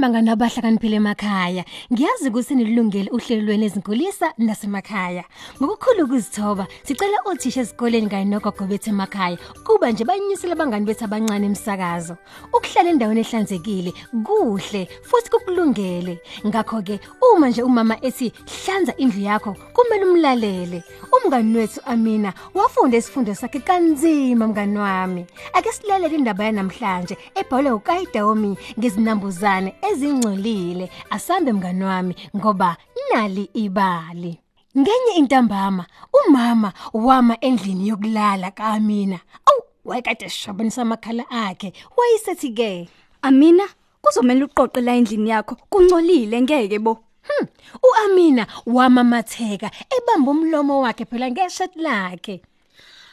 [0.00, 1.64] bangani abahlakaniphile emakhaya.
[1.92, 5.24] Ngiyazi ukuthi nilungele uhlelo lwezinkulisa nasemakhaya.
[5.62, 9.38] Ngokukhulu ukuzithoba sicela othisha esikoleni kanye nogogo bethu emakhaya.
[9.64, 12.16] Kuba nje banyusele abangani bethu abancane emsakazo.
[12.52, 13.92] Ukuhlala endaweni ehlanzekile
[14.24, 16.20] kuhle futhi kukulungele.
[16.46, 20.82] Ngakho ke uma nje umama ethi hlanza indlu yakho kumele umlalele.
[21.12, 25.26] Umngani wethu Amina wafunda isifundo sakhe kanzima mngani wami.
[25.52, 32.76] Ake silalele indaba yanamhlanje ebhalwe uKayidaomi ngezinambuzane ezingcolile asambe mngani wami ngoba
[33.10, 34.38] nali ibali
[34.78, 42.88] Ngenye intambama umama wama endlini yokulala kaAmina awu wayekade shabanisa amakhala akhe wayisethi ke
[43.22, 43.64] Amina
[44.02, 47.46] kuzomela uqoqe la endlini yakho kuncolile ngeke bo Hmm,
[47.82, 52.42] uAmina wamamatheka ebamba umlomo wakhe phela ngeshirt lakhe.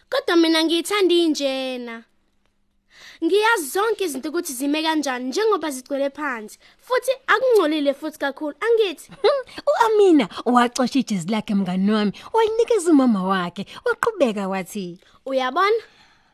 [0.09, 2.03] Kodwa mina ngiyithanda injena.
[3.23, 9.11] Ngiyazi zonke izinto ukuthi zime kanjani njengoba zigcwele phansi futhi akungcolile futhi kakhulu angithi.
[9.21, 15.81] Hmm, uAmina waxosha ijezi lakhe mngani wami wayinikeza umama wakhe waqhubeka wathi uyabona?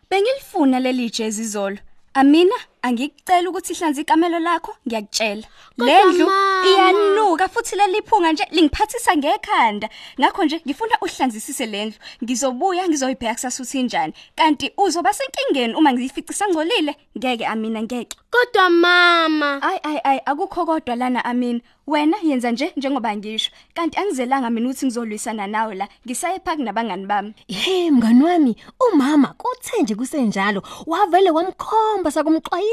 [0.10, 1.78] Bengilifuna leli jezi izolo.
[2.14, 5.48] Amina, angikucela ukuthi ihlanze ikamelo lakho, ngiyakutshela.
[5.78, 6.68] Kodwa Lendlu mama.
[6.68, 9.90] iyanuka futhi leliphunga nje lingiphathisa ngekhanda.
[10.20, 12.00] Ngakho nje ngifuna uhlanzisise lendlu.
[12.24, 14.14] Ngizobuya ngizoyibheka kusasa uthi njani.
[14.36, 16.96] Kanti uzoba senkingeni uma ngiyificisa ngcolile?
[17.18, 18.18] Ngeke Amina ngeke.
[18.32, 21.60] kodwa mama Ay ay ay akukho kodwa lana Amina.
[21.88, 23.52] Wena yenza nje njengoba ngisho.
[23.74, 25.88] Kanti angizelanga mina ukuthi ngizolwisana nawe la.
[26.06, 27.34] Ngisaye park nabangani bami.
[27.48, 32.12] Hey mngani wami umama kuthe nje kusenjalo wavele wamkhomba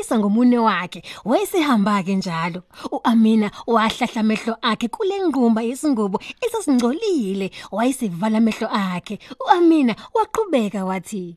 [0.02, 8.38] sakumxwayisa ngomune wakhe wayesehamba ke njalo uAmina wahlahla amehlo akhe kule ngqumba yesingubo esasingcolile wayesevala
[8.38, 11.36] amehlo akhe uAmina waqhubeka wathi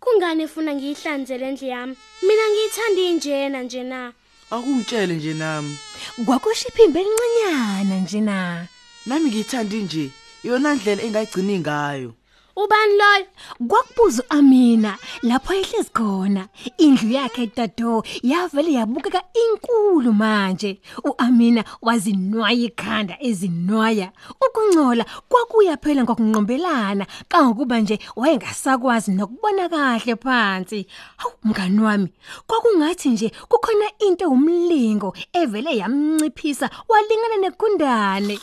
[0.00, 4.12] kungani efuna ngiyihlanzele endlu yami mina ngiyithanda injena nje na
[4.50, 5.76] Akungitshele nje nami.
[6.24, 8.66] kwakushiphimbe elincanyana nje na
[9.06, 10.10] Nami ngiyithanda nje.
[10.44, 12.14] Iyona ndlela engayigcini ngayo.
[12.62, 13.26] Ubani loyo?
[13.68, 16.48] Kwakubuza Amina lapho ehlezi khona.
[16.78, 20.80] Indlu yakhe tado yavele yabukeka inkulu manje.
[21.04, 24.12] uAmina wazinwaya ikhanda ezinwaya.
[24.46, 30.86] Ukungcola kwakuya phela ngokunqombelana kangokuba nje wayengasakwazi nokubona kahle phansi.
[31.16, 32.08] Hawu mngani wami
[32.46, 38.38] kwakungathi nje kukhona into umlingo evele yamnciphisa walingana negundane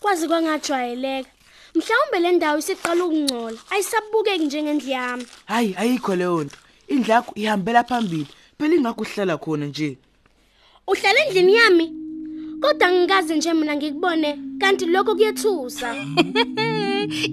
[0.00, 1.37] kwazi kwangajwayeleka.
[1.74, 6.56] Mhlawumbe le ndawo isiqala ukungcola ayisabukeki njengendlu yami Hayi ayikho leyo nto.
[6.88, 8.26] Indlu yakho ihambela phambili.
[8.58, 9.98] Phela ingakho uhlala khona nje.
[10.86, 11.86] uhlala endlini yami
[12.60, 15.94] kodwa ngikaze nje mina ngikubone kanti lokho kuyethusa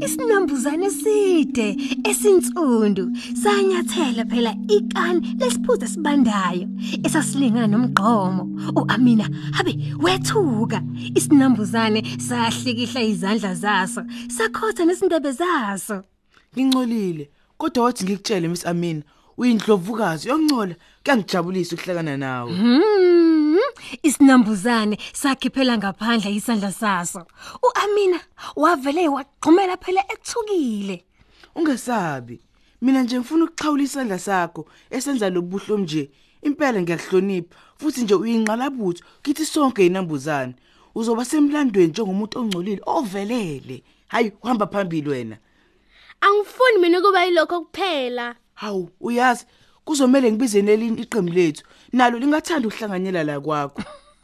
[0.05, 1.67] isinambuzane eside
[2.09, 3.11] esinsundu
[3.43, 6.67] sanyathela phela ikani lesiphuzo sibandayo
[7.05, 8.43] esasilingana nomgqomo
[8.79, 9.25] uAmina
[9.57, 10.81] habe wethuka
[11.15, 14.01] isinambuzane sahlikihla izandla zaso
[14.37, 16.03] sakhotha nesindebe zaso
[16.55, 17.29] Ngingcolile.
[17.57, 19.01] Kodwa wathi ngikutshele Miss Amina,
[19.37, 20.75] uyindlovukazi yongcola.
[21.03, 22.51] Kuyangijabulisa ukuhlangana nawe.
[22.53, 23.24] Hmm,
[24.03, 27.25] isinambuzane sakhiphela ngaphandle isandla saso
[27.63, 28.19] uAmina
[28.55, 31.05] wavele waqhumela phela ethukile
[31.55, 32.41] Ungesabi.
[32.81, 36.11] Mina nje ngifuna ukuxhawula isandla sakho esenza lobuhlo nje.
[36.41, 40.55] Impela ngiyakuhlonipha futhi nje uyinqalabutho kithi sonke inambuzane.
[40.95, 43.83] Uzoba semlandweni njengomuntu ongcolile ovelele.
[44.07, 45.37] Hayi uhamba phambili wena.
[46.21, 49.45] angifuni mina ukuba yilokho kuphela Hawu uyazi
[49.85, 51.63] kuzomela ngibize nelinye iqembu lethu.
[51.93, 53.81] Nalo lingathanda ukuhlanganyela la kwakho.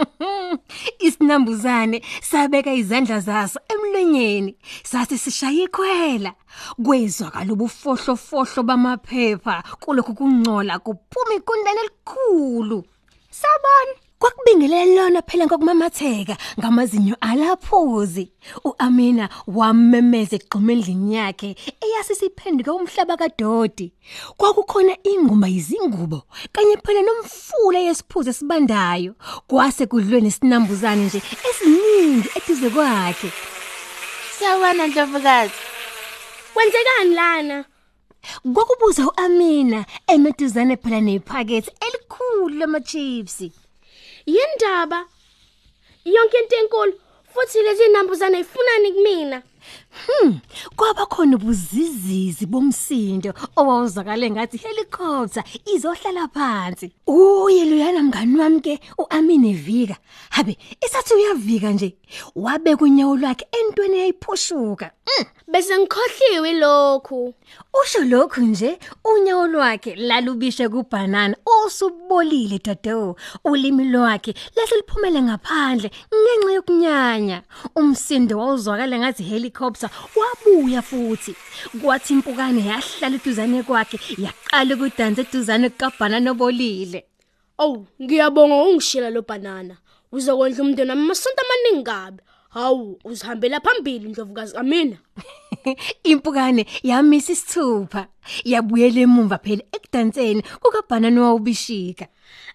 [1.00, 6.34] isinambuzane sabeka izandla zaso emlonyeni sathi sishaya ikhwela
[6.86, 12.84] kwezwakala ubufohlofohlo bamaphepha kulokhu kungcola kuphuma ikundane elikhulu
[13.30, 13.94] sabona
[14.42, 18.32] kwakubingelele lona phela ngokumamatheka ngamazinyo alaphuzi.
[18.64, 23.94] uAmina wamemeza egxuma endlini yakhe eyasisiphenduka umhlaba kadodi
[24.38, 26.24] kwakukhona inguma izingubo
[26.54, 29.14] kanye phela nomfula yesiphuzo esibandayo.
[29.48, 33.30] Kwase kudlwe nesinambuzane nje esiningi eduze kwakhe.
[34.40, 35.54] Sawona ndlovukazi.
[36.54, 37.66] kwenzekani lana?
[38.54, 43.61] Kwakubuza uAmina emeduzane phela nephakethe elikhulu lama-chips
[44.26, 45.06] yindaba
[46.06, 46.94] yonke into enkulu
[47.34, 49.42] futhi lezi nambuzane ifunani kumina?
[50.75, 55.44] Kwaba khona ubuzizizi bomsindo owawuzakale ngathi helicopter
[55.74, 59.98] izohlala phansi uye loyana mngani wami ke uAmine Vika
[60.30, 61.96] habe isathi uyavika nje
[62.36, 65.25] wabe kunyawo lwakhe entweni eyayiphushuka mm.
[65.52, 67.34] Bese ngikhohliwe lokhu.
[67.81, 76.54] usho lokhu nje unyawo lwakhe lalubishe kubanana osubolile dado ulimi lwakhe lahle liphumele ngaphandle ngenxa
[76.54, 77.44] yokunyanya
[77.75, 81.36] umsindo wawuzwakala ngathi helicopter wabuya futhi
[81.81, 87.06] kwathi impukane yahlala eduzane kwakhe yaqala ukudansa eduzane kukabanana obolile
[87.59, 89.77] Oh, ngiyabonga ungishila lo banana.
[90.12, 92.24] Uzokondla umndeni wami amasonto amaningi kabi.
[92.50, 94.98] Hawu, uzihambela phambili ndlovukazi kamina.
[96.12, 98.08] impukane yamisa isithupha
[98.52, 102.06] yabuyela emumva phela ekudanseni kukabanana wawubishika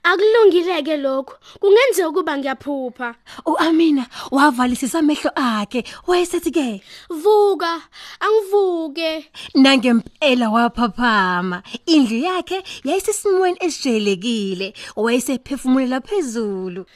[0.02, 1.34] Akulungileke lokho.
[1.60, 3.14] Kungenzeka ukuba ngiyaphupha.
[3.46, 7.82] uAmina wavalisisa amehlo akhe wayesethi ke Vuka,
[8.20, 9.30] angivuke.
[9.54, 16.86] nangempela waphaphama indlu yakhe yayisesimweni esijayelekile wayesephefumulela phezulu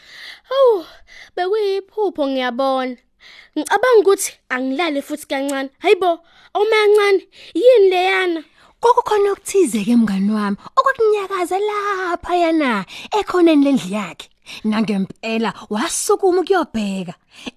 [0.48, 0.84] Hawu,
[1.36, 2.96] bekuyiphupho ngiyabona.
[3.56, 5.70] Ngicabanga ukuthi angilale futhi kancane.
[5.82, 6.10] Hayibo,
[6.54, 7.22] omancane,
[7.54, 8.42] yini leyana?
[8.80, 12.70] kokukhona okuthize ke mngani wami okwakunyakaza lapha yana
[13.18, 14.28] ekhoneni lendlu yakhe
[14.64, 17.14] nangempela wasukuma ukuyobheka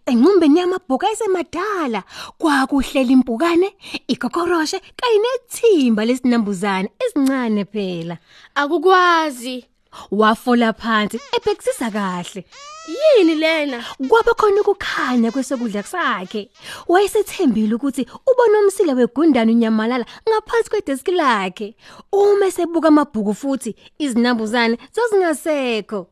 [0.10, 2.02] enqumbeni yamabhuka ayisemadala
[2.40, 3.70] kwakuhlela impukane
[4.14, 8.16] ikokoroshe kanye nethimba lesinambuzane ezincane phela
[8.56, 9.73] Akukwazi.
[10.12, 12.46] Wafola phansi ebhekisisa kahle.
[12.88, 13.84] Yini lena?
[14.10, 16.50] kwaba khona ukukhanya kwesokudla sakhe
[16.88, 21.76] wayesethembile ukuthi ubona umsile wegundane unyamalala ngaphansi kwedesk lakhe.
[22.12, 26.08] Uma esebuka amabhuku futhi izinambuzane zazingasekho.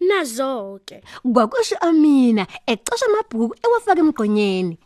[0.00, 1.02] Nazoke.
[1.32, 4.78] kwakusho Amina ecosha amabhuku ewafaka emgqonyeni.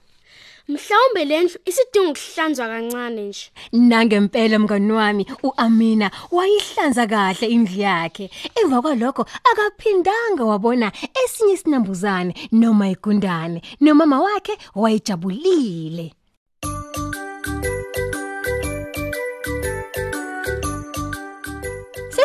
[0.68, 3.50] Mhlawumbe lendlu isidinga ukuhlanzwa kancane nje.
[3.72, 10.88] nangempela mngani wami uAmina wayihlanza kahle indlu yakhe emva kwalokho akaphindanga wabona
[11.24, 16.06] esinye isinambuzane noma igundane nomama wakhe wayejabulile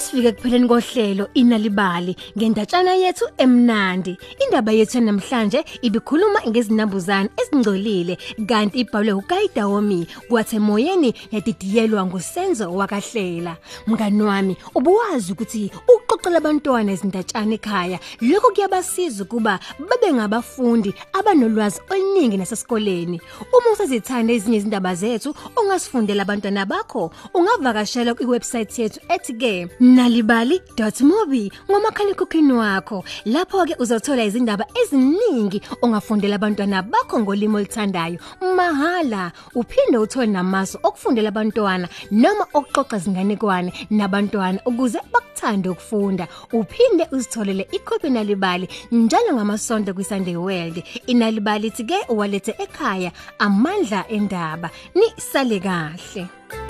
[0.09, 4.17] Sesifike kupheleni kohlelo inalibali ngendatshana yethu emnandi.
[4.43, 8.17] Indaba yethu namhlanje ibikhuluma ngezinambuzane ezingcolile
[8.47, 13.57] kanti ibhalwe uKaida Womi kwathi emoyeni yadidiyelwa ngusenzo wakahlela.
[13.87, 22.37] Mngani wami, ubuwazi ukuthi uqoqela abantwana ezindatshana ekhaya lokho kuyabasiza kuba babe ngabafundi abanolwazi oluningi
[22.37, 23.21] nasesikoleni.
[23.53, 29.67] Uma usazithanda ezinye izindaba zethu, ungasifundela abantwana bakho, ungavakashela kwiwebsite yethu ethi ke
[29.99, 33.03] nalibali.mobi ngomakhalekhukhwini wakho.
[33.25, 38.17] Lapho ke uzothola izindaba eziningi ongafundela abantwana bakho ngolimo oluthandayo
[38.55, 39.31] mahala.
[39.55, 46.27] Uphinde uthole namasu okufundela abantwana noma okuxoxa izinganekwane nabantwana ukuze bakuthande ukufunda.
[46.53, 50.83] Uphinde uzitholele ikhophi nalibali njalo ngamasonto kwiSunday World.
[51.07, 54.69] Inalibali ithi ke uwalethe ekhaya amandla endaba.
[54.95, 56.68] Ni sale kahle.